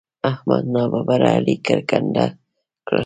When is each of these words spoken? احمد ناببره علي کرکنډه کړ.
احمد 0.31 0.63
ناببره 0.73 1.29
علي 1.37 1.55
کرکنډه 1.65 2.25
کړ. 2.87 2.97